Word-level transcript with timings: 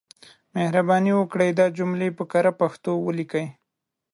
مهرباني 0.53 1.11
وکړئ 1.15 1.49
دا 1.59 1.65
جملې 1.77 2.09
په 2.17 2.23
کره 2.31 2.51
پښتو 2.59 2.93
ليکئ. 3.17 3.45